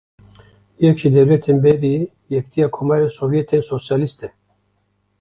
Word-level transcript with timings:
Yek 0.83 0.97
ji 1.01 1.09
dewletên 1.15 1.57
berê 1.63 1.89
yê 1.97 2.03
Yekîtiya 2.33 2.67
Komarên 2.75 3.11
Sovyet 3.19 3.49
ên 3.55 3.63
Sosyalîst 3.69 4.19
e. 4.27 4.29